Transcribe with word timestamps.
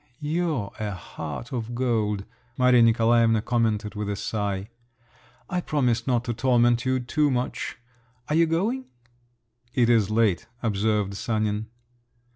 you're 0.19 0.73
a 0.79 0.89
heart 0.93 1.51
of 1.53 1.75
gold!" 1.75 2.25
Maria 2.57 2.81
Nikolaevna 2.81 3.39
commented 3.43 3.93
with 3.93 4.09
a 4.09 4.15
sigh. 4.15 4.67
"I 5.47 5.61
promise 5.61 6.07
not 6.07 6.23
to 6.23 6.33
torment 6.33 6.85
you 6.85 6.99
too 6.99 7.29
much. 7.29 7.77
Are 8.27 8.33
you 8.33 8.47
going?" 8.47 8.85
"It 9.75 9.91
is 9.91 10.09
late," 10.09 10.47
observed 10.63 11.13
Sanin. 11.15 11.67